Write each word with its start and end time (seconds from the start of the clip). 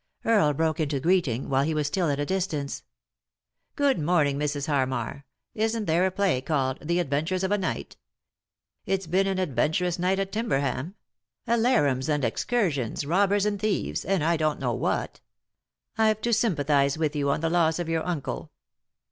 Earle 0.25 0.53
broke 0.53 0.79
into 0.79 0.99
greeting 0.99 1.47
while 1.47 1.61
he 1.63 1.75
was 1.75 1.85
still 1.85 2.09
at 2.09 2.19
a 2.19 2.25
distance." 2.25 2.81
Good 3.75 3.99
morning, 3.99 4.39
Mrs. 4.39 4.65
Harmar. 4.65 5.25
Isn't 5.53 5.85
there 5.85 6.07
a 6.07 6.11
play 6.11 6.41
called 6.41 6.79
'The 6.81 6.97
Adventures 6.97 7.43
of 7.43 7.51
a 7.51 7.57
Night'? 7.59 7.97
It's 8.87 9.05
been 9.05 9.27
an 9.27 9.37
adven 9.37 9.69
turous 9.69 9.99
night 9.99 10.17
at 10.17 10.31
Timberhatn; 10.31 10.95
alarums 11.47 12.09
and 12.09 12.25
excursions, 12.25 13.05
robbers 13.05 13.45
and 13.45 13.59
thieves, 13.59 14.03
and 14.03 14.23
I 14.23 14.37
don't 14.37 14.59
know 14.59 14.73
what. 14.73 15.21
I've 15.99 16.19
to 16.21 16.33
sympathise 16.33 16.97
with 16.97 17.15
you 17.15 17.29
on 17.29 17.41
the 17.41 17.49
loss 17.51 17.77
of 17.77 17.87
your 17.87 18.03
uncle." 18.03 18.49